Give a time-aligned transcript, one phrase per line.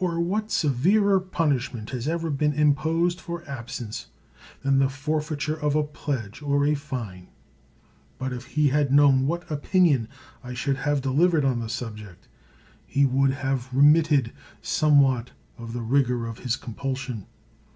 [0.00, 4.06] or what severer punishment has ever been imposed for absence
[4.64, 7.28] than the for feiture of a pledge, or a fine?
[8.18, 10.08] But if he had known what opinion
[10.42, 12.26] I should have delivered on the subject,
[12.88, 17.26] he would have remitted somewhat of the rigor of his compulsion.